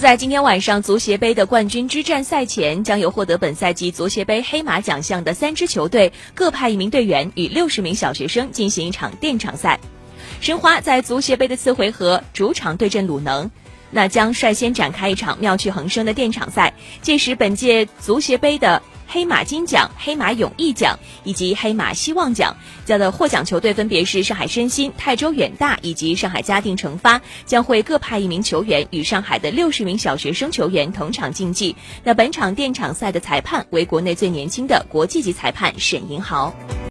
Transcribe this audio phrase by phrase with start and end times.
[0.00, 9.78] 在今天晚上足协杯的冠军之战赛前，将由获得本赛季足协杯黑马奖项的三支球队各派一名队员与六十名小学生进行一场电场赛。
[10.40, 13.50] 申花在足协杯的次回合主场对阵鲁能，
[13.90, 16.72] 那将率先展开一场妙趣横生的电场赛。
[17.02, 18.80] 届时，本届足协杯的。
[19.12, 22.56] 黑马金奖、黑马永毅奖以及黑马希望奖，
[22.86, 31.74] 叫的获奖球队分别是上海申鑫、泰州远大以及上海嘉定成发，将会各派一名球员与上海的六十名小学生球员同场竞技。
[32.04, 36.54] 那本场电场赛的裁判为国内最年轻的国际级裁判沈银豪。